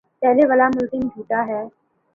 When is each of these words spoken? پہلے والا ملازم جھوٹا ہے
پہلے 0.21 0.43
والا 0.49 0.67
ملازم 0.73 1.01
جھوٹا 1.13 1.39
ہے 1.49 1.61